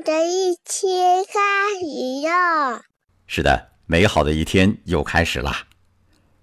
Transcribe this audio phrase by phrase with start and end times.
[0.00, 1.40] 的一天开
[1.78, 2.82] 始了。
[3.26, 5.64] 是的，美好的一天又开始啦。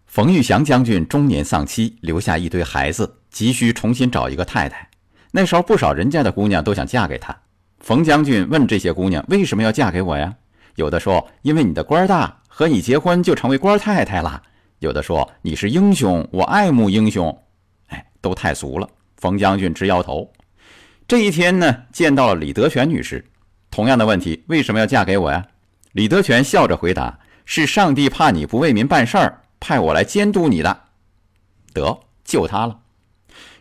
[0.05, 4.87] 冯玉祥将军中年丧妻，留下一堆孩子，急需重新找一个太太。
[5.31, 7.35] 那时候，不少人家的姑娘都想嫁给他。
[7.79, 10.35] 冯将军问这些姑娘：“为什么要嫁给我呀？”
[10.75, 14.41] 有的说：“因为你的官大，和你结婚就成为官太太了。”
[14.79, 17.35] 有的说：“你是英雄，我爱慕英雄。”
[17.89, 18.87] 哎，都太俗了。
[19.17, 20.31] 冯将军直摇头。
[21.07, 23.25] 这一天呢，见到了李德全女士。
[23.77, 25.45] 同样的问题，为什么要嫁给我呀？
[25.91, 30.85] 李德全笑着回答：“是上帝怕你不为民办事儿，派我来监督你的。”
[31.75, 32.79] 得，救他了。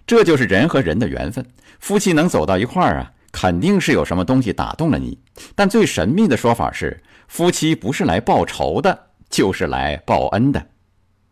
[0.06, 1.44] 这就是人和人的缘分，
[1.80, 5.18] 夫妻能走到一块儿啊，肯定是有什么东西打动了你。
[5.54, 6.98] 但最神秘的说法是，
[7.28, 10.66] 夫妻不是来报仇的，就是来报恩的。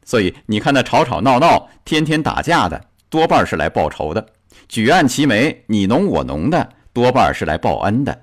[0.05, 2.79] 所以你看，那吵吵闹闹、天天打架的，
[3.09, 4.21] 多半是来报仇的；
[4.69, 8.21] 举案齐眉、你侬我侬的，多半是来报恩的。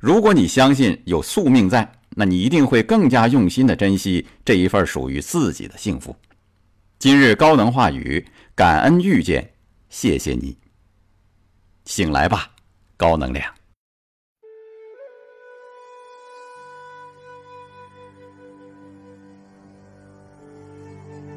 [0.00, 6.16] 如果你相信有宿命在，那你一定会更加用心的珍惜这一份属于自己的幸福。
[6.98, 9.52] 今日高能话语，感恩遇见。
[9.90, 10.56] 谢谢你，
[11.84, 12.50] 醒来吧，
[12.96, 13.52] 高能量。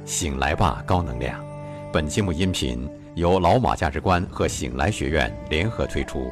[0.06, 1.44] 醒来吧，高能量。
[1.92, 6.32] 本节目音频由老马价值观和醒来学院联合推出，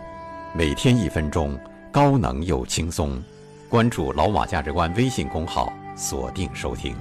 [0.55, 1.59] 每天一分钟，
[1.91, 3.21] 高能又轻松。
[3.67, 6.95] 关注老马价值观微信公号，锁定收听。